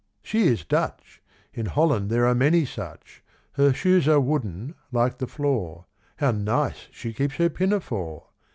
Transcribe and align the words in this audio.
She 0.23 0.47
is 0.47 0.65
Dutch: 0.65 1.21
In 1.53 1.67
Holland 1.67 2.09
there 2.09 2.25
are 2.25 2.33
many 2.33 2.65
such. 2.65 3.21
Her 3.51 3.71
shoes 3.71 4.07
are 4.07 4.19
wooden, 4.19 4.73
like 4.91 5.19
the 5.19 5.27
floor; 5.27 5.85
How 6.15 6.31
nice 6.31 6.87
she 6.89 7.13
keeps 7.13 7.35
her 7.35 7.49
pinafore! 7.51 8.25